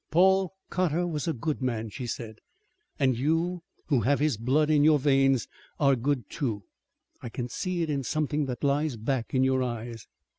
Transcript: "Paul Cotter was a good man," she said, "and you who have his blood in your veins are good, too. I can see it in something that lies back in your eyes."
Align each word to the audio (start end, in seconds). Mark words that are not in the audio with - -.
"Paul 0.09 0.53
Cotter 0.71 1.05
was 1.05 1.27
a 1.27 1.33
good 1.33 1.61
man," 1.61 1.89
she 1.89 2.07
said, 2.07 2.37
"and 2.97 3.15
you 3.15 3.61
who 3.85 3.99
have 4.01 4.19
his 4.19 4.35
blood 4.35 4.71
in 4.71 4.83
your 4.83 4.97
veins 4.97 5.47
are 5.79 5.95
good, 5.95 6.27
too. 6.27 6.63
I 7.21 7.29
can 7.29 7.47
see 7.49 7.83
it 7.83 7.89
in 7.91 8.01
something 8.01 8.45
that 8.47 8.63
lies 8.63 8.95
back 8.97 9.35
in 9.35 9.43
your 9.43 9.61
eyes." 9.61 10.07